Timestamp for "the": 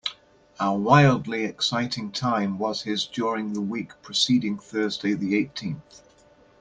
3.53-3.61, 5.13-5.37